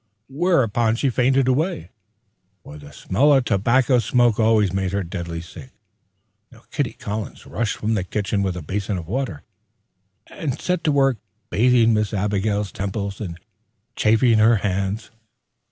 [0.29, 1.91] Whereupon she fainted away;
[2.63, 5.69] for the smell of tobacco smoke always made her deadly sick.
[6.71, 9.43] Kitty Collins rushed from the kitchen with a basin of water,
[10.25, 11.17] and set to work
[11.51, 13.39] bathing Miss Abigail's temples and
[13.95, 15.11] chafing her hands.